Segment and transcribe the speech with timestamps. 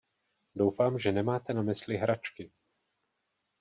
[0.55, 2.51] Doufám, že nemáte na mysli hračky!